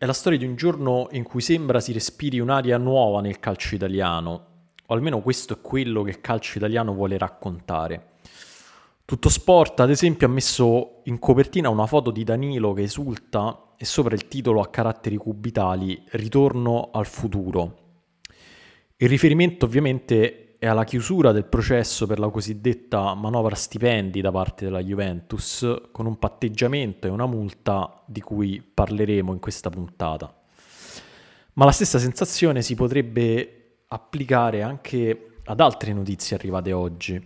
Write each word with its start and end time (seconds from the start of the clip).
è 0.00 0.06
la 0.06 0.14
storia 0.14 0.38
di 0.38 0.46
un 0.46 0.56
giorno 0.56 1.08
in 1.10 1.24
cui 1.24 1.42
sembra 1.42 1.78
si 1.78 1.92
respiri 1.92 2.40
un'aria 2.40 2.78
nuova 2.78 3.20
nel 3.20 3.38
calcio 3.38 3.74
italiano, 3.74 4.46
o 4.86 4.94
almeno 4.94 5.20
questo 5.20 5.52
è 5.52 5.60
quello 5.60 6.02
che 6.02 6.08
il 6.08 6.20
calcio 6.22 6.56
italiano 6.56 6.94
vuole 6.94 7.18
raccontare. 7.18 8.12
Tutto 9.04 9.28
Sport, 9.28 9.80
ad 9.80 9.90
esempio, 9.90 10.26
ha 10.26 10.30
messo 10.30 11.02
in 11.04 11.18
copertina 11.18 11.68
una 11.68 11.84
foto 11.84 12.10
di 12.10 12.24
Danilo 12.24 12.72
che 12.72 12.84
esulta 12.84 13.74
e 13.76 13.84
sopra 13.84 14.14
il 14.14 14.26
titolo 14.26 14.62
a 14.62 14.70
caratteri 14.70 15.18
cubitali 15.18 16.02
Ritorno 16.12 16.88
al 16.94 17.04
futuro. 17.04 17.76
Il 18.96 19.08
riferimento 19.10 19.66
ovviamente 19.66 20.49
è 20.60 20.66
alla 20.66 20.84
chiusura 20.84 21.32
del 21.32 21.46
processo 21.46 22.06
per 22.06 22.18
la 22.18 22.28
cosiddetta 22.28 23.14
manovra 23.14 23.54
stipendi 23.54 24.20
da 24.20 24.30
parte 24.30 24.66
della 24.66 24.82
Juventus, 24.82 25.66
con 25.90 26.04
un 26.04 26.18
patteggiamento 26.18 27.06
e 27.06 27.10
una 27.10 27.24
multa 27.24 28.02
di 28.04 28.20
cui 28.20 28.62
parleremo 28.62 29.32
in 29.32 29.38
questa 29.38 29.70
puntata. 29.70 30.30
Ma 31.54 31.64
la 31.64 31.72
stessa 31.72 31.98
sensazione 31.98 32.60
si 32.60 32.74
potrebbe 32.74 33.84
applicare 33.88 34.60
anche 34.60 35.38
ad 35.44 35.60
altre 35.60 35.94
notizie 35.94 36.36
arrivate 36.36 36.72
oggi, 36.72 37.18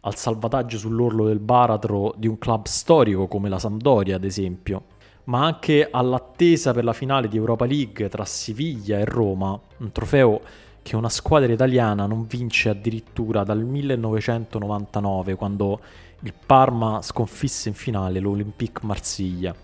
al 0.00 0.16
salvataggio 0.16 0.78
sull'orlo 0.78 1.26
del 1.26 1.38
baratro 1.38 2.14
di 2.16 2.28
un 2.28 2.38
club 2.38 2.64
storico 2.64 3.26
come 3.26 3.50
la 3.50 3.58
Sampdoria, 3.58 4.16
ad 4.16 4.24
esempio, 4.24 4.84
ma 5.24 5.44
anche 5.44 5.86
all'attesa 5.90 6.72
per 6.72 6.84
la 6.84 6.94
finale 6.94 7.28
di 7.28 7.36
Europa 7.36 7.66
League 7.66 8.08
tra 8.08 8.24
Siviglia 8.24 8.98
e 8.98 9.04
Roma, 9.04 9.60
un 9.76 9.92
trofeo 9.92 10.40
che 10.82 10.96
una 10.96 11.08
squadra 11.08 11.52
italiana 11.52 12.06
non 12.06 12.26
vince 12.26 12.68
addirittura 12.68 13.44
dal 13.44 13.64
1999, 13.64 15.34
quando 15.34 15.80
il 16.20 16.34
Parma 16.44 17.00
sconfisse 17.02 17.68
in 17.68 17.74
finale 17.74 18.20
l'Olympique 18.20 18.86
Marsiglia. 18.86 19.54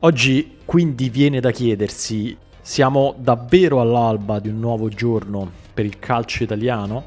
Oggi 0.00 0.58
quindi 0.64 1.10
viene 1.10 1.40
da 1.40 1.50
chiedersi 1.50 2.36
siamo 2.62 3.14
davvero 3.18 3.80
all'alba 3.80 4.38
di 4.38 4.48
un 4.48 4.60
nuovo 4.60 4.88
giorno 4.88 5.50
per 5.72 5.84
il 5.84 5.98
calcio 5.98 6.42
italiano? 6.42 7.04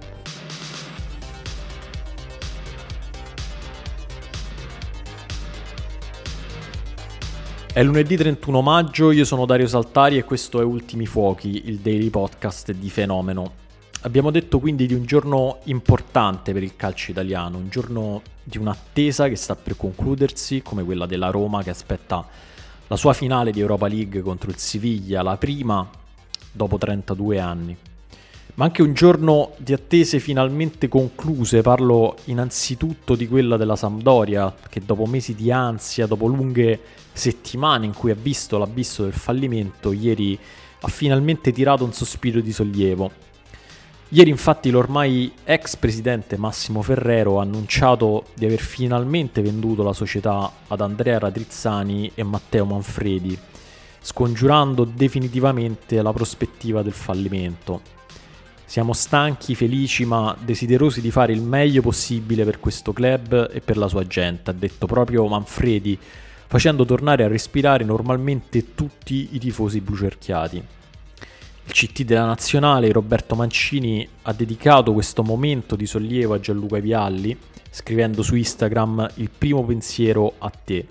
È 7.74 7.82
lunedì 7.82 8.16
31 8.16 8.62
maggio, 8.62 9.10
io 9.10 9.26
sono 9.26 9.48
Dario 9.48 9.66
Saltari 9.66 10.20
e 10.20 10.24
questo 10.24 10.62
è 10.62 10.64
Ultimi 10.64 11.08
Fuochi, 11.08 11.64
il 11.66 11.80
daily 11.80 12.12
podcast 12.12 12.72
di 12.72 12.88
Fenomeno. 12.92 13.52
Abbiamo 14.02 14.30
detto 14.30 14.60
quindi 14.60 14.86
di 14.86 14.94
un 14.94 15.06
giorno 15.06 15.58
importante 15.64 16.54
per 16.54 16.62
il 16.62 16.76
calcio 16.76 17.10
italiano, 17.10 17.58
un 17.58 17.70
giorno 17.70 18.22
di 18.44 18.60
un'attesa 18.60 19.28
che 19.28 19.36
sta 19.36 19.56
per 19.56 19.76
concludersi, 19.76 20.62
come 20.62 20.84
quella 20.84 21.08
della 21.08 21.32
Roma 21.32 21.64
che 21.64 21.72
aspetta 21.72 22.24
la 22.86 22.96
sua 22.96 23.14
finale 23.14 23.50
di 23.50 23.60
Europa 23.60 23.88
League 23.88 24.22
contro 24.22 24.52
il 24.52 24.58
Siviglia, 24.58 25.24
la 25.24 25.38
prima 25.38 25.90
dopo 26.52 26.78
32 26.78 27.40
anni. 27.40 27.76
Ma 28.56 28.66
anche 28.66 28.82
un 28.82 28.94
giorno 28.94 29.54
di 29.58 29.74
attese 29.74 30.20
finalmente 30.20 30.88
concluse, 30.88 31.62
parlo 31.62 32.16
innanzitutto 32.26 33.16
di 33.16 33.28
quella 33.28 33.58
della 33.58 33.76
Sampdoria, 33.76 34.54
che 34.70 34.82
dopo 34.86 35.06
mesi 35.06 35.34
di 35.34 35.52
ansia, 35.52 36.06
dopo 36.06 36.28
lunghe 36.28 36.80
settimane 37.12 37.86
in 37.86 37.94
cui 37.94 38.12
ha 38.12 38.16
visto 38.16 38.58
l'abisso 38.58 39.04
del 39.04 39.14
fallimento, 39.14 39.92
ieri 39.92 40.38
ha 40.82 40.88
finalmente 40.88 41.52
tirato 41.52 41.84
un 41.84 41.94
sospiro 41.94 42.42
di 42.42 42.52
sollievo 42.52 43.32
Ieri 44.14 44.30
infatti 44.30 44.70
l'ormai 44.70 45.34
ex 45.44 45.76
presidente 45.76 46.38
Massimo 46.38 46.84
Ferrero 46.84 47.40
ha 47.40 47.42
annunciato 47.42 48.26
di 48.36 48.46
aver 48.46 48.60
finalmente 48.60 49.42
venduto 49.42 49.82
la 49.82 49.92
società 49.92 50.52
ad 50.68 50.82
Andrea 50.82 51.18
Radrizzani 51.18 52.12
e 52.14 52.22
Matteo 52.22 52.64
Manfredi, 52.64 53.36
scongiurando 54.00 54.84
definitivamente 54.84 56.00
la 56.04 56.14
prospettiva 56.14 56.84
del 56.84 56.94
fallimento. 56.94 57.82
Siamo 58.74 58.94
stanchi, 58.94 59.54
felici, 59.54 60.04
ma 60.04 60.36
desiderosi 60.44 61.00
di 61.00 61.12
fare 61.12 61.32
il 61.32 61.44
meglio 61.44 61.84
possibile 61.84 62.44
per 62.44 62.60
questo 62.60 62.92
club 62.92 63.52
e 63.54 63.62
per 63.62 63.78
la 63.78 63.88
sua 63.88 64.08
gente, 64.08 64.50
ha 64.50 64.54
detto 64.54 64.88
proprio 64.88 65.28
Manfredi, 65.28 65.96
facendo 66.48 66.84
tornare 66.84 67.24
a 67.24 67.28
respirare 67.28 67.84
normalmente 67.84 68.74
tutti 68.74 69.30
i 69.34 69.38
tifosi 69.38 69.80
blucerchiati. 69.80 70.56
Il 71.66 71.72
CT 71.72 72.02
della 72.02 72.26
Nazionale, 72.26 72.92
Roberto 72.92 73.36
Mancini, 73.36 74.10
ha 74.24 74.34
dedicato 74.34 74.92
questo 74.92 75.22
momento 75.22 75.76
di 75.76 75.86
sollievo 75.86 76.34
a 76.34 76.40
Gianluca 76.40 76.80
Vialli, 76.80 77.38
scrivendo 77.70 78.24
su 78.24 78.34
Instagram 78.34 79.08
il 79.18 79.30
primo 79.30 79.64
pensiero 79.64 80.34
a 80.40 80.50
te. 80.50 80.88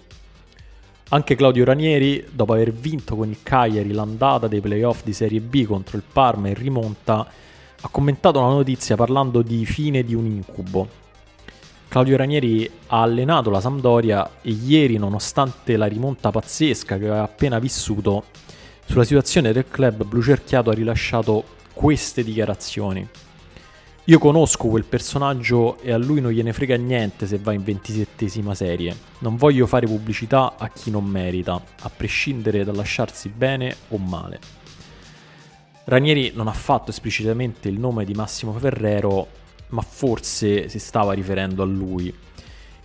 Anche 1.08 1.34
Claudio 1.34 1.64
Ranieri, 1.64 2.26
dopo 2.30 2.52
aver 2.52 2.72
vinto 2.72 3.16
con 3.16 3.28
il 3.28 3.38
Cagliari 3.42 3.90
l'andata 3.90 4.46
dei 4.46 4.60
playoff 4.60 5.02
di 5.02 5.12
Serie 5.12 5.40
B 5.40 5.64
contro 5.64 5.96
il 5.96 6.04
Parma 6.12 6.46
in 6.46 6.54
rimonta, 6.54 7.50
ha 7.82 7.88
commentato 7.88 8.40
la 8.40 8.46
notizia 8.46 8.96
parlando 8.96 9.42
di 9.42 9.64
fine 9.66 10.02
di 10.04 10.14
un 10.14 10.26
incubo. 10.26 10.88
Claudio 11.88 12.16
Ranieri 12.16 12.70
ha 12.86 13.02
allenato 13.02 13.50
la 13.50 13.60
Sampdoria 13.60 14.38
e 14.40 14.50
ieri, 14.50 14.96
nonostante 14.96 15.76
la 15.76 15.86
rimonta 15.86 16.30
pazzesca 16.30 16.96
che 16.96 17.04
aveva 17.04 17.22
appena 17.22 17.58
vissuto, 17.58 18.24
sulla 18.86 19.04
situazione 19.04 19.52
del 19.52 19.66
club 19.68 20.04
blu 20.04 20.22
cerchiato 20.22 20.70
ha 20.70 20.74
rilasciato 20.74 21.44
queste 21.72 22.22
dichiarazioni. 22.22 23.06
Io 24.06 24.18
conosco 24.18 24.68
quel 24.68 24.84
personaggio 24.84 25.78
e 25.80 25.92
a 25.92 25.98
lui 25.98 26.20
non 26.20 26.32
gliene 26.32 26.52
frega 26.52 26.76
niente 26.76 27.26
se 27.26 27.38
va 27.38 27.52
in 27.52 27.62
ventisettesima 27.62 28.54
serie. 28.54 28.96
Non 29.18 29.36
voglio 29.36 29.66
fare 29.66 29.86
pubblicità 29.86 30.54
a 30.56 30.68
chi 30.70 30.90
non 30.90 31.04
merita, 31.04 31.62
a 31.82 31.90
prescindere 31.94 32.64
dal 32.64 32.74
lasciarsi 32.74 33.28
bene 33.28 33.76
o 33.88 33.98
male. 33.98 34.61
Ranieri 35.84 36.30
non 36.34 36.46
ha 36.46 36.52
fatto 36.52 36.90
esplicitamente 36.90 37.68
il 37.68 37.78
nome 37.78 38.04
di 38.04 38.14
Massimo 38.14 38.52
Ferrero, 38.52 39.26
ma 39.68 39.82
forse 39.82 40.68
si 40.68 40.78
stava 40.78 41.12
riferendo 41.12 41.62
a 41.62 41.66
lui. 41.66 42.14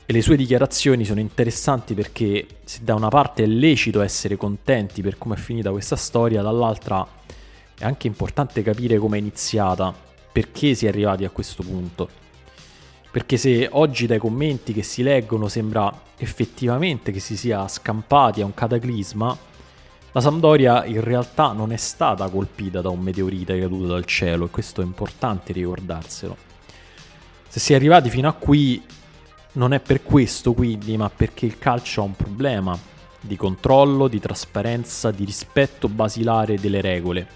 E 0.10 0.14
le 0.14 0.22
sue 0.22 0.36
dichiarazioni 0.36 1.06
sono 1.06 1.20
interessanti 1.20 1.94
perché 1.94 2.48
se 2.64 2.80
da 2.82 2.96
una 2.96 3.10
parte 3.10 3.44
è 3.44 3.46
lecito 3.46 4.02
essere 4.02 4.36
contenti 4.36 5.02
per 5.02 5.18
come 5.18 5.36
è 5.36 5.38
finita 5.38 5.70
questa 5.70 5.96
storia, 5.96 6.42
dall'altra 6.42 7.06
è 7.78 7.86
anche 7.86 8.08
importante 8.08 8.64
capire 8.64 8.98
come 8.98 9.18
è 9.18 9.20
iniziata, 9.20 9.94
perché 10.32 10.74
si 10.74 10.86
è 10.86 10.90
arrivati 10.90 11.24
a 11.24 11.30
questo 11.30 11.62
punto. 11.62 12.10
Perché 13.12 13.38
se 13.38 13.68
oggi 13.72 14.08
dai 14.08 14.18
commenti 14.18 14.74
che 14.74 14.82
si 14.82 15.04
leggono 15.04 15.48
sembra 15.48 15.94
effettivamente 16.18 17.12
che 17.12 17.20
si 17.20 17.38
sia 17.38 17.68
scampati 17.68 18.42
a 18.42 18.46
un 18.46 18.54
cataclisma, 18.54 19.38
la 20.12 20.22
Sampdoria 20.22 20.86
in 20.86 21.02
realtà 21.02 21.52
non 21.52 21.72
è 21.72 21.78
stata 21.78 22.28
colpita 22.30 22.82
da 22.82 22.90
un 22.90 23.02
meteorite 23.02 23.60
caduto 23.60 23.88
dal 23.88 24.06
cielo 24.06 24.46
e 24.46 24.50
questo 24.50 24.82
è 24.82 24.86
importante 24.86 25.54
ricordarselo. 25.54 26.36
Se 27.48 27.60
si 27.60 27.74
è 27.74 27.76
arrivati 27.76 28.10
fino 28.10 28.28
a 28.28 28.34
qui 28.34 28.84
non 29.54 29.74
è 29.74 29.80
per 29.80 30.04
questo 30.04 30.54
quindi, 30.54 30.98
ma 30.98 31.10
perché 31.10 31.46
il 31.46 31.58
calcio 31.58 32.02
ha 32.02 32.06
un 32.06 32.16
problema 32.16 32.78
di 33.20 33.36
controllo, 33.36 34.08
di 34.08 34.20
trasparenza, 34.20 35.12
di 35.12 35.26
rispetto 35.26 35.88
basilare 35.90 36.56
delle 36.56 36.82
regole. 36.82 37.28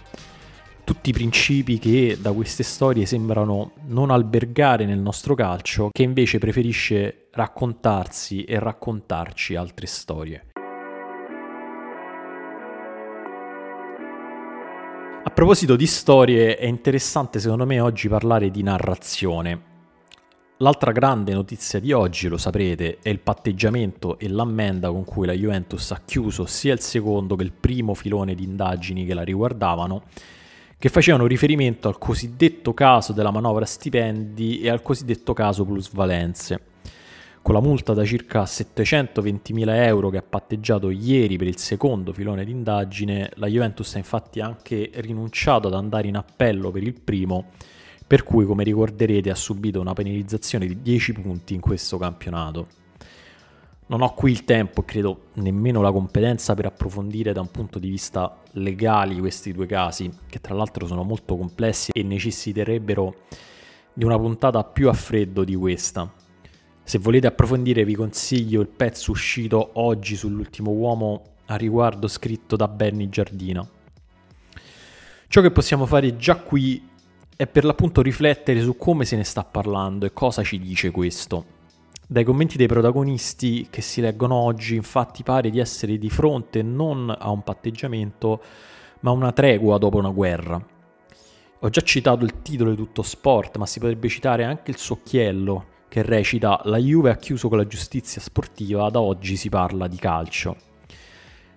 Tutti 0.83 1.09
i 1.09 1.13
principi 1.13 1.79
che 1.79 2.17
da 2.19 2.31
queste 2.31 2.63
storie 2.63 3.06
sembrano 3.06 3.74
non 3.88 4.09
albergare 4.09 4.85
nel 4.85 5.00
nostro 5.00 5.35
calcio, 5.35 5.89
che 5.91 6.03
invece 6.03 6.38
preferisce 6.38 7.27
raccontarsi 7.31 8.44
e 8.44 8.59
raccontarci 8.59 9.56
altre 9.56 9.88
storie. 9.88 10.50
A 15.23 15.29
proposito 15.29 15.75
di 15.75 15.85
storie, 15.85 16.57
è 16.57 16.65
interessante 16.65 17.39
secondo 17.39 17.68
me 17.68 17.79
oggi 17.79 18.09
parlare 18.09 18.50
di 18.50 18.63
narrazione. 18.63 19.69
L'altra 20.57 20.91
grande 20.91 21.31
notizia 21.33 21.79
di 21.79 21.91
oggi, 21.91 22.27
lo 22.27 22.38
saprete, 22.38 22.97
è 23.03 23.09
il 23.09 23.19
patteggiamento 23.19 24.18
e 24.18 24.27
l'ammenda 24.27 24.89
con 24.89 25.06
cui 25.06 25.27
la 25.27 25.33
Juventus 25.33 25.91
ha 25.91 26.01
chiuso 26.03 26.47
sia 26.47 26.73
il 26.73 26.79
secondo 26.79 27.35
che 27.35 27.44
il 27.44 27.51
primo 27.51 27.94
filone 27.94 28.33
di 28.33 28.44
indagini 28.44 29.06
che 29.06 29.13
la 29.13 29.21
riguardavano, 29.21 30.03
che 30.79 30.89
facevano 30.89 31.27
riferimento 31.27 31.88
al 31.88 32.00
cosiddetto 32.00 32.74
caso 32.74 33.13
della 33.13 33.31
manovra 33.31 33.65
stipendi 33.65 34.62
e 34.62 34.69
al 34.69 34.81
cosiddetto 34.81 35.33
caso 35.33 35.63
plusvalenze. 35.65 36.70
Con 37.41 37.55
la 37.55 37.61
multa 37.61 37.93
da 37.93 38.05
circa 38.05 38.43
720.000 38.43 39.85
euro 39.85 40.09
che 40.09 40.17
ha 40.17 40.23
patteggiato 40.23 40.91
ieri 40.91 41.38
per 41.38 41.47
il 41.47 41.57
secondo 41.57 42.13
filone 42.13 42.45
d'indagine, 42.45 43.31
la 43.35 43.47
Juventus 43.47 43.95
ha 43.95 43.97
infatti 43.97 44.39
anche 44.39 44.91
rinunciato 44.95 45.67
ad 45.67 45.73
andare 45.73 46.07
in 46.07 46.17
appello 46.17 46.69
per 46.69 46.83
il 46.83 46.93
primo, 46.93 47.45
per 48.05 48.23
cui 48.23 48.45
come 48.45 48.63
ricorderete 48.63 49.31
ha 49.31 49.35
subito 49.35 49.79
una 49.79 49.93
penalizzazione 49.93 50.67
di 50.67 50.81
10 50.81 51.13
punti 51.13 51.55
in 51.55 51.61
questo 51.61 51.97
campionato. 51.97 52.67
Non 53.88 54.03
ho 54.03 54.13
qui 54.13 54.31
il 54.31 54.45
tempo 54.45 54.81
e 54.81 54.85
credo 54.85 55.23
nemmeno 55.33 55.81
la 55.81 55.91
competenza 55.91 56.53
per 56.53 56.67
approfondire 56.67 57.33
da 57.33 57.41
un 57.41 57.49
punto 57.49 57.79
di 57.79 57.89
vista 57.89 58.38
legale 58.51 59.15
questi 59.15 59.51
due 59.51 59.65
casi, 59.65 60.09
che 60.29 60.39
tra 60.39 60.53
l'altro 60.53 60.85
sono 60.85 61.03
molto 61.03 61.35
complessi 61.35 61.91
e 61.91 62.03
necessiterebbero 62.03 63.15
di 63.93 64.05
una 64.05 64.17
puntata 64.17 64.63
più 64.63 64.88
a 64.88 64.93
freddo 64.93 65.43
di 65.43 65.55
questa. 65.55 66.29
Se 66.83 66.97
volete 66.97 67.27
approfondire 67.27 67.85
vi 67.85 67.95
consiglio 67.95 68.61
il 68.61 68.67
pezzo 68.67 69.11
uscito 69.11 69.71
oggi 69.73 70.15
sull'ultimo 70.15 70.71
uomo 70.71 71.23
a 71.45 71.55
riguardo 71.55 72.07
scritto 72.07 72.55
da 72.55 72.67
Benny 72.67 73.09
Giardina. 73.09 73.67
Ciò 75.27 75.41
che 75.41 75.51
possiamo 75.51 75.85
fare 75.85 76.17
già 76.17 76.35
qui 76.35 76.89
è 77.37 77.47
per 77.47 77.63
l'appunto 77.63 78.01
riflettere 78.01 78.61
su 78.61 78.75
come 78.75 79.05
se 79.05 79.15
ne 79.15 79.23
sta 79.23 79.43
parlando 79.43 80.05
e 80.05 80.13
cosa 80.13 80.43
ci 80.43 80.59
dice 80.59 80.91
questo. 80.91 81.59
Dai 82.05 82.25
commenti 82.25 82.57
dei 82.57 82.67
protagonisti 82.67 83.67
che 83.69 83.81
si 83.81 84.01
leggono 84.01 84.35
oggi, 84.35 84.75
infatti, 84.75 85.23
pare 85.23 85.49
di 85.49 85.59
essere 85.59 85.97
di 85.97 86.09
fronte 86.09 86.61
non 86.61 87.09
a 87.17 87.29
un 87.29 87.41
patteggiamento, 87.41 88.43
ma 88.99 89.11
a 89.11 89.13
una 89.13 89.31
tregua 89.31 89.77
dopo 89.77 89.97
una 89.97 90.09
guerra. 90.09 90.61
Ho 91.59 91.69
già 91.69 91.81
citato 91.81 92.25
il 92.25 92.41
titolo 92.41 92.71
di 92.71 92.75
tutto 92.75 93.01
sport, 93.01 93.55
ma 93.55 93.65
si 93.65 93.79
potrebbe 93.79 94.09
citare 94.09 94.43
anche 94.43 94.71
il 94.71 94.77
suo 94.77 94.95
occhiello, 94.95 95.65
che 95.91 96.03
recita 96.03 96.61
La 96.63 96.77
Juve 96.77 97.09
ha 97.09 97.17
chiuso 97.17 97.49
con 97.49 97.57
la 97.57 97.67
giustizia 97.67 98.21
sportiva, 98.21 98.89
da 98.89 99.01
oggi 99.01 99.35
si 99.35 99.49
parla 99.49 99.89
di 99.89 99.97
calcio. 99.97 100.55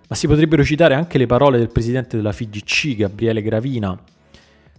Ma 0.08 0.16
si 0.16 0.26
potrebbero 0.26 0.64
citare 0.64 0.94
anche 0.94 1.18
le 1.18 1.26
parole 1.26 1.56
del 1.56 1.70
presidente 1.70 2.16
della 2.16 2.32
FIGC, 2.32 2.96
Gabriele 2.96 3.42
Gravina, 3.42 3.96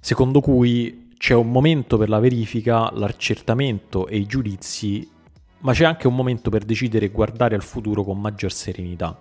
secondo 0.01 0.41
cui 0.41 1.11
c'è 1.17 1.33
un 1.33 1.49
momento 1.49 1.97
per 1.97 2.09
la 2.09 2.19
verifica, 2.19 2.91
l'accertamento 2.91 4.07
e 4.07 4.17
i 4.17 4.25
giudizi 4.25 5.09
ma 5.59 5.71
c'è 5.71 5.85
anche 5.85 6.07
un 6.07 6.15
momento 6.15 6.49
per 6.49 6.65
decidere 6.65 7.05
e 7.05 7.09
guardare 7.09 7.55
al 7.55 7.63
futuro 7.63 8.03
con 8.03 8.19
maggior 8.19 8.51
serenità. 8.51 9.17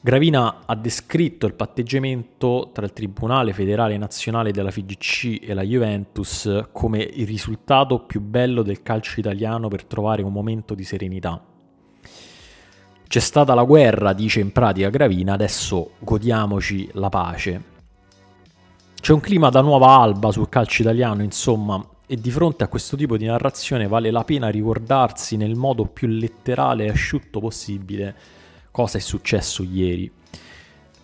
Gravina 0.00 0.60
ha 0.64 0.76
descritto 0.76 1.44
il 1.46 1.54
patteggiamento 1.54 2.70
tra 2.72 2.84
il 2.84 2.92
Tribunale 2.92 3.52
federale 3.52 3.96
nazionale 3.96 4.52
della 4.52 4.70
FIGC 4.70 5.40
e 5.42 5.52
la 5.54 5.62
Juventus 5.62 6.68
come 6.70 7.02
il 7.02 7.26
risultato 7.26 7.98
più 7.98 8.20
bello 8.20 8.62
del 8.62 8.82
calcio 8.82 9.18
italiano 9.18 9.66
per 9.66 9.84
trovare 9.84 10.22
un 10.22 10.32
momento 10.32 10.74
di 10.74 10.84
serenità. 10.84 11.42
C'è 13.08 13.18
stata 13.18 13.54
la 13.54 13.64
guerra, 13.64 14.12
dice 14.12 14.38
in 14.38 14.52
pratica 14.52 14.88
Gravina, 14.88 15.32
adesso 15.32 15.94
godiamoci 15.98 16.90
la 16.92 17.08
pace. 17.08 17.62
C'è 19.00 19.12
un 19.12 19.20
clima 19.20 19.48
da 19.48 19.62
nuova 19.62 19.98
alba 19.98 20.30
sul 20.30 20.48
calcio 20.48 20.82
italiano, 20.82 21.24
insomma, 21.24 21.84
e 22.06 22.14
di 22.14 22.30
fronte 22.30 22.62
a 22.62 22.68
questo 22.68 22.96
tipo 22.96 23.16
di 23.16 23.26
narrazione 23.26 23.88
vale 23.88 24.12
la 24.12 24.22
pena 24.22 24.48
ricordarsi 24.48 25.36
nel 25.36 25.56
modo 25.56 25.86
più 25.86 26.06
letterale 26.06 26.84
e 26.84 26.90
asciutto 26.90 27.40
possibile 27.40 28.14
cosa 28.78 28.98
è 28.98 29.00
successo 29.00 29.64
ieri. 29.64 30.08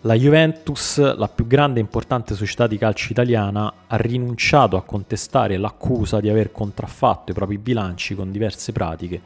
La 0.02 0.14
Juventus, 0.14 1.16
la 1.16 1.26
più 1.26 1.48
grande 1.48 1.80
e 1.80 1.82
importante 1.82 2.36
società 2.36 2.68
di 2.68 2.78
calcio 2.78 3.10
italiana, 3.10 3.86
ha 3.88 3.96
rinunciato 3.96 4.76
a 4.76 4.84
contestare 4.84 5.56
l'accusa 5.56 6.20
di 6.20 6.28
aver 6.28 6.52
contraffatto 6.52 7.32
i 7.32 7.34
propri 7.34 7.58
bilanci 7.58 8.14
con 8.14 8.30
diverse 8.30 8.70
pratiche 8.70 9.20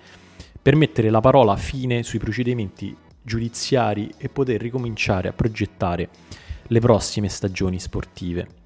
per 0.62 0.76
mettere 0.76 1.10
la 1.10 1.20
parola 1.20 1.56
fine 1.56 2.02
sui 2.02 2.18
procedimenti 2.18 2.96
giudiziari 3.20 4.14
e 4.16 4.30
poter 4.30 4.62
ricominciare 4.62 5.28
a 5.28 5.34
progettare 5.34 6.08
le 6.68 6.80
prossime 6.80 7.28
stagioni 7.28 7.78
sportive 7.78 8.57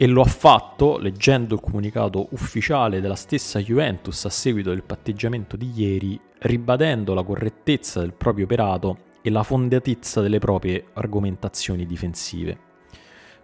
e 0.00 0.06
lo 0.06 0.20
ha 0.20 0.26
fatto 0.26 0.96
leggendo 0.96 1.56
il 1.56 1.60
comunicato 1.60 2.28
ufficiale 2.30 3.00
della 3.00 3.16
stessa 3.16 3.58
Juventus 3.58 4.24
a 4.26 4.30
seguito 4.30 4.70
del 4.70 4.84
patteggiamento 4.84 5.56
di 5.56 5.72
ieri, 5.74 6.18
ribadendo 6.38 7.14
la 7.14 7.24
correttezza 7.24 7.98
del 7.98 8.12
proprio 8.12 8.44
operato 8.44 8.98
e 9.22 9.30
la 9.30 9.42
fondatezza 9.42 10.20
delle 10.20 10.38
proprie 10.38 10.84
argomentazioni 10.92 11.84
difensive. 11.84 12.56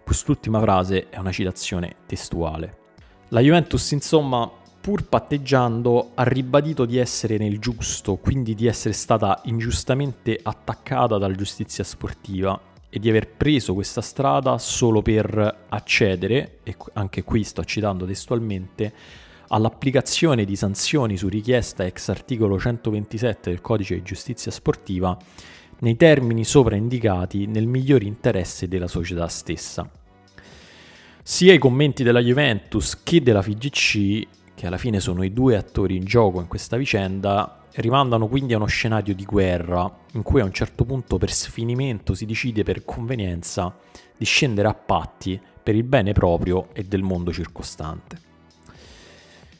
Quest'ultima 0.05 0.61
frase 0.61 1.09
è 1.09 1.17
una 1.17 1.33
citazione 1.33 1.95
testuale. 2.05 2.77
La 3.29 3.41
Juventus, 3.41 3.91
insomma, 3.91 4.49
pur 4.79 5.09
patteggiando, 5.09 6.11
ha 6.13 6.23
ribadito 6.23 6.85
di 6.85 6.97
essere 6.97 7.37
nel 7.37 7.59
giusto, 7.59 8.15
quindi 8.15 8.55
di 8.55 8.65
essere 8.65 8.93
stata 8.93 9.41
ingiustamente 9.43 10.39
attaccata 10.41 11.17
dalla 11.17 11.35
giustizia 11.35 11.83
sportiva 11.83 12.57
e 12.95 12.99
di 12.99 13.09
aver 13.09 13.27
preso 13.27 13.73
questa 13.73 13.99
strada 13.99 14.57
solo 14.57 15.01
per 15.01 15.65
accedere, 15.67 16.59
e 16.63 16.77
anche 16.93 17.25
qui 17.25 17.43
sto 17.43 17.65
citando 17.65 18.05
testualmente, 18.05 18.93
all'applicazione 19.49 20.45
di 20.45 20.55
sanzioni 20.55 21.17
su 21.17 21.27
richiesta 21.27 21.83
ex 21.83 22.07
articolo 22.07 22.57
127 22.57 23.49
del 23.49 23.59
codice 23.59 23.95
di 23.95 24.01
giustizia 24.01 24.49
sportiva 24.49 25.17
nei 25.79 25.97
termini 25.97 26.45
sopra 26.45 26.77
indicati 26.77 27.47
nel 27.47 27.67
miglior 27.67 28.01
interesse 28.01 28.69
della 28.69 28.87
società 28.87 29.27
stessa. 29.27 29.91
Sia 31.21 31.51
i 31.51 31.57
commenti 31.57 32.01
della 32.01 32.21
Juventus 32.21 33.03
che 33.03 33.21
della 33.21 33.41
FIGC, 33.41 34.27
che 34.55 34.67
alla 34.67 34.77
fine 34.77 35.01
sono 35.01 35.21
i 35.23 35.33
due 35.33 35.57
attori 35.57 35.97
in 35.97 36.05
gioco 36.05 36.39
in 36.39 36.47
questa 36.47 36.77
vicenda, 36.77 37.64
rimandano 37.75 38.27
quindi 38.27 38.53
a 38.53 38.57
uno 38.57 38.67
scenario 38.67 39.13
di 39.13 39.25
guerra 39.25 39.91
in 40.13 40.23
cui 40.23 40.41
a 40.41 40.45
un 40.45 40.53
certo 40.53 40.85
punto 40.85 41.17
per 41.17 41.31
sfinimento 41.31 42.13
si 42.13 42.25
decide 42.25 42.63
per 42.63 42.85
convenienza 42.85 43.75
di 44.17 44.25
scendere 44.25 44.67
a 44.67 44.73
patti 44.73 45.39
per 45.61 45.75
il 45.75 45.83
bene 45.83 46.13
proprio 46.13 46.69
e 46.73 46.83
del 46.83 47.01
mondo 47.01 47.33
circostante. 47.33 48.17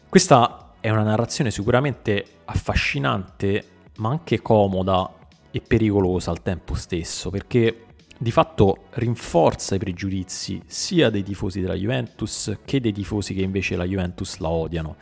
Questa 0.08 0.76
è 0.80 0.90
una 0.90 1.04
narrazione 1.04 1.52
sicuramente 1.52 2.26
affascinante 2.46 3.64
ma 3.98 4.10
anche 4.10 4.42
comoda 4.42 5.14
e 5.52 5.62
pericolosa 5.62 6.32
al 6.32 6.42
tempo 6.42 6.74
stesso 6.76 7.30
perché 7.30 7.86
di 8.18 8.32
fatto 8.32 8.86
rinforza 8.92 9.76
i 9.76 9.80
pregiudizi 9.80 10.62
sia 10.66 11.10
dei 11.10 11.24
tifosi 11.24 11.60
della 11.60 11.74
Juventus 11.74 12.60
che 12.64 12.80
dei 12.80 12.94
tifosi 12.94 13.34
che 13.34 13.42
invece 13.42 13.76
la 13.76 13.86
Juventus 13.86 14.38
la 14.38 14.50
odiano. 14.50 14.96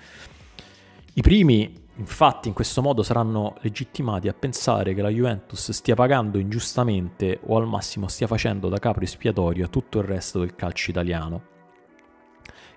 I 1.13 1.21
primi 1.21 1.81
Infatti 1.95 2.47
in 2.47 2.55
questo 2.55 2.81
modo 2.81 3.03
saranno 3.03 3.55
legittimati 3.61 4.27
a 4.27 4.33
pensare 4.33 4.95
che 4.95 5.01
la 5.03 5.09
Juventus 5.09 5.69
stia 5.71 5.93
pagando 5.93 6.39
ingiustamente 6.39 7.39
o 7.45 7.57
al 7.57 7.67
massimo 7.67 8.07
stia 8.07 8.25
facendo 8.25 8.67
da 8.67 8.79
capro 8.79 9.03
espiatorio 9.03 9.65
a 9.65 9.67
tutto 9.67 9.99
il 9.99 10.05
resto 10.05 10.39
del 10.39 10.55
calcio 10.55 10.89
italiano. 10.89 11.51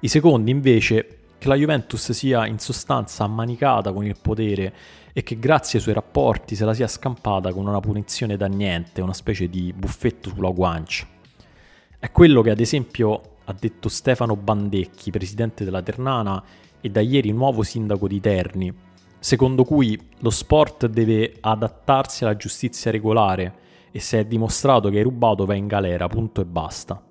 I 0.00 0.08
secondi 0.08 0.50
invece 0.50 1.20
che 1.38 1.49
la 1.49 1.54
Juventus 1.54 2.12
sia 2.12 2.46
in 2.46 2.58
sostanza 2.58 3.25
ammanicata 3.25 3.90
con 3.92 4.04
il 4.04 4.16
potere 4.20 4.75
e 5.14 5.23
che 5.23 5.38
grazie 5.38 5.78
ai 5.78 5.82
suoi 5.82 5.94
rapporti 5.94 6.54
se 6.54 6.66
la 6.66 6.75
sia 6.75 6.87
scampata 6.87 7.52
con 7.54 7.66
una 7.66 7.80
punizione 7.80 8.37
da 8.37 8.46
niente, 8.46 9.00
una 9.00 9.14
specie 9.14 9.49
di 9.49 9.73
buffetto 9.73 10.28
sulla 10.28 10.50
guancia. 10.50 11.06
È 11.99 12.11
quello 12.11 12.42
che 12.42 12.50
ad 12.50 12.61
esempio 12.61 13.37
ha 13.44 13.54
detto 13.58 13.88
Stefano 13.88 14.37
Bandecchi, 14.37 15.11
presidente 15.11 15.64
della 15.64 15.80
Ternana 15.80 16.42
e 16.82 16.90
da 16.90 17.00
ieri 17.00 17.32
nuovo 17.32 17.62
sindaco 17.62 18.06
di 18.06 18.20
Terni, 18.20 18.75
secondo 19.26 19.64
cui 19.64 20.00
lo 20.18 20.30
sport 20.30 20.87
deve 20.87 21.35
adattarsi 21.40 22.23
alla 22.23 22.37
giustizia 22.37 22.92
regolare 22.92 23.54
e 23.90 23.99
se 23.99 24.21
è 24.21 24.25
dimostrato 24.25 24.88
che 24.88 24.99
hai 24.99 25.02
rubato 25.02 25.45
vai 25.45 25.59
in 25.59 25.66
galera, 25.66 26.06
punto 26.06 26.40
e 26.40 26.45
basta. 26.45 27.02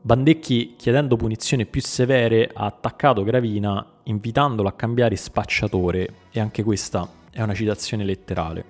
Bandecchi, 0.00 0.74
chiedendo 0.76 1.14
punizioni 1.14 1.66
più 1.66 1.80
severe, 1.82 2.50
ha 2.52 2.64
attaccato 2.64 3.22
Gravina 3.22 3.86
invitandolo 4.02 4.66
a 4.66 4.72
cambiare 4.72 5.14
spacciatore 5.14 6.14
e 6.32 6.40
anche 6.40 6.64
questa 6.64 7.08
è 7.30 7.40
una 7.42 7.54
citazione 7.54 8.02
letterale. 8.02 8.64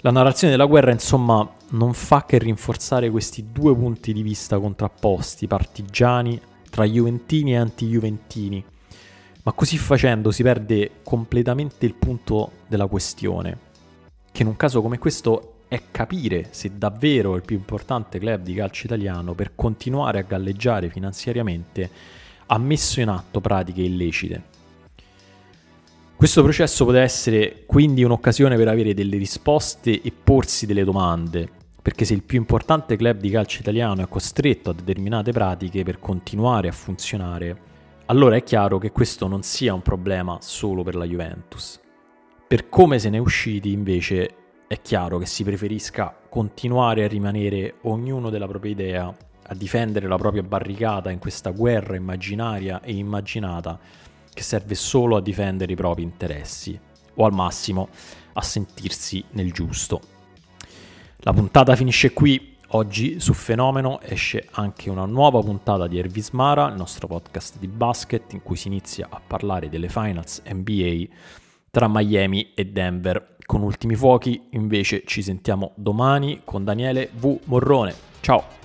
La 0.00 0.10
narrazione 0.10 0.52
della 0.52 0.66
guerra, 0.66 0.90
insomma, 0.90 1.50
non 1.70 1.94
fa 1.94 2.26
che 2.26 2.36
rinforzare 2.36 3.08
questi 3.08 3.46
due 3.50 3.74
punti 3.74 4.12
di 4.12 4.22
vista 4.22 4.58
contrapposti, 4.58 5.46
partigiani, 5.46 6.38
tra 6.68 6.84
juventini 6.84 7.52
e 7.52 7.56
anti-juventini, 7.56 8.64
ma 9.42 9.52
così 9.52 9.78
facendo 9.78 10.30
si 10.30 10.42
perde 10.42 10.90
completamente 11.02 11.86
il 11.86 11.94
punto 11.94 12.52
della 12.66 12.86
questione, 12.86 13.58
che 14.30 14.42
in 14.42 14.48
un 14.48 14.56
caso 14.56 14.82
come 14.82 14.98
questo 14.98 15.54
è 15.68 15.82
capire 15.90 16.48
se 16.50 16.72
davvero 16.76 17.36
il 17.36 17.42
più 17.42 17.56
importante 17.56 18.18
club 18.18 18.42
di 18.42 18.54
calcio 18.54 18.86
italiano 18.86 19.34
per 19.34 19.52
continuare 19.54 20.18
a 20.18 20.22
galleggiare 20.22 20.90
finanziariamente 20.90 21.90
ha 22.46 22.58
messo 22.58 23.00
in 23.00 23.08
atto 23.08 23.40
pratiche 23.40 23.82
illecite. 23.82 24.42
Questo 26.16 26.42
processo 26.42 26.84
poteva 26.84 27.04
essere 27.04 27.62
quindi 27.64 28.02
un'occasione 28.02 28.56
per 28.56 28.68
avere 28.68 28.92
delle 28.92 29.16
risposte 29.16 30.02
e 30.02 30.12
porsi 30.12 30.66
delle 30.66 30.84
domande, 30.84 31.48
perché 31.80 32.04
se 32.04 32.12
il 32.12 32.24
più 32.24 32.36
importante 32.36 32.96
club 32.96 33.20
di 33.20 33.30
calcio 33.30 33.60
italiano 33.60 34.02
è 34.02 34.08
costretto 34.08 34.68
a 34.68 34.74
determinate 34.74 35.32
pratiche 35.32 35.82
per 35.82 35.98
continuare 35.98 36.68
a 36.68 36.72
funzionare, 36.72 37.56
allora 38.10 38.34
è 38.34 38.42
chiaro 38.42 38.78
che 38.78 38.90
questo 38.90 39.28
non 39.28 39.44
sia 39.44 39.72
un 39.72 39.82
problema 39.82 40.38
solo 40.40 40.82
per 40.82 40.96
la 40.96 41.04
Juventus. 41.04 41.78
Per 42.44 42.68
come 42.68 42.98
se 42.98 43.08
ne 43.08 43.18
è 43.18 43.20
usciti 43.20 43.70
invece 43.70 44.34
è 44.66 44.82
chiaro 44.82 45.18
che 45.18 45.26
si 45.26 45.44
preferisca 45.44 46.12
continuare 46.28 47.04
a 47.04 47.06
rimanere 47.06 47.76
ognuno 47.82 48.28
della 48.28 48.48
propria 48.48 48.72
idea, 48.72 49.16
a 49.46 49.54
difendere 49.54 50.08
la 50.08 50.16
propria 50.16 50.42
barricata 50.42 51.12
in 51.12 51.20
questa 51.20 51.50
guerra 51.50 51.94
immaginaria 51.94 52.80
e 52.82 52.94
immaginata 52.94 53.78
che 54.32 54.42
serve 54.42 54.74
solo 54.74 55.14
a 55.14 55.22
difendere 55.22 55.72
i 55.72 55.76
propri 55.76 56.02
interessi 56.02 56.78
o 57.14 57.24
al 57.24 57.32
massimo 57.32 57.90
a 58.32 58.42
sentirsi 58.42 59.24
nel 59.30 59.52
giusto. 59.52 60.00
La 61.18 61.32
puntata 61.32 61.76
finisce 61.76 62.12
qui. 62.12 62.49
Oggi 62.72 63.18
su 63.18 63.32
Fenomeno 63.32 64.00
esce 64.00 64.46
anche 64.52 64.90
una 64.90 65.04
nuova 65.04 65.40
puntata 65.40 65.88
di 65.88 65.98
Ervis 65.98 66.30
Mara, 66.30 66.68
il 66.68 66.76
nostro 66.76 67.08
podcast 67.08 67.58
di 67.58 67.66
basket, 67.66 68.32
in 68.32 68.42
cui 68.42 68.54
si 68.54 68.68
inizia 68.68 69.08
a 69.10 69.20
parlare 69.24 69.68
delle 69.68 69.88
finals 69.88 70.40
NBA 70.48 71.12
tra 71.68 71.88
Miami 71.88 72.52
e 72.54 72.66
Denver. 72.66 73.38
Con 73.44 73.62
ultimi 73.62 73.96
fuochi 73.96 74.40
invece 74.50 75.02
ci 75.04 75.20
sentiamo 75.20 75.72
domani 75.74 76.42
con 76.44 76.62
Daniele 76.62 77.10
V. 77.12 77.40
Morrone. 77.46 77.92
Ciao! 78.20 78.59